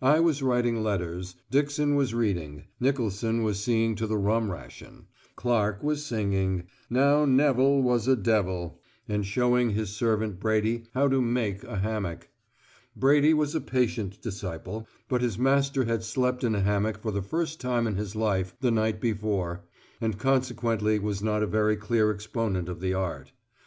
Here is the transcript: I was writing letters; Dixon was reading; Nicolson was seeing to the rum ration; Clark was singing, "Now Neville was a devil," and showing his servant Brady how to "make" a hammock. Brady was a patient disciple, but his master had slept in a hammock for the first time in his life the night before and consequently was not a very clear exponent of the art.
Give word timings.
I 0.00 0.20
was 0.20 0.42
writing 0.42 0.82
letters; 0.82 1.36
Dixon 1.50 1.96
was 1.96 2.14
reading; 2.14 2.64
Nicolson 2.80 3.42
was 3.42 3.62
seeing 3.62 3.94
to 3.96 4.06
the 4.06 4.16
rum 4.16 4.50
ration; 4.50 5.04
Clark 5.34 5.82
was 5.82 6.02
singing, 6.02 6.64
"Now 6.88 7.26
Neville 7.26 7.82
was 7.82 8.08
a 8.08 8.16
devil," 8.16 8.80
and 9.06 9.26
showing 9.26 9.68
his 9.68 9.90
servant 9.94 10.40
Brady 10.40 10.84
how 10.94 11.08
to 11.08 11.20
"make" 11.20 11.62
a 11.64 11.76
hammock. 11.76 12.30
Brady 12.96 13.34
was 13.34 13.54
a 13.54 13.60
patient 13.60 14.22
disciple, 14.22 14.88
but 15.10 15.20
his 15.20 15.38
master 15.38 15.84
had 15.84 16.02
slept 16.02 16.42
in 16.42 16.54
a 16.54 16.62
hammock 16.62 16.96
for 17.02 17.10
the 17.10 17.20
first 17.20 17.60
time 17.60 17.86
in 17.86 17.96
his 17.96 18.16
life 18.16 18.56
the 18.62 18.70
night 18.70 18.98
before 18.98 19.66
and 20.00 20.16
consequently 20.18 20.98
was 20.98 21.22
not 21.22 21.42
a 21.42 21.46
very 21.46 21.76
clear 21.76 22.10
exponent 22.10 22.70
of 22.70 22.80
the 22.80 22.94
art. 22.94 23.32